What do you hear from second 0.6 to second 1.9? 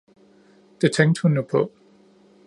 Det tænkte hun nu på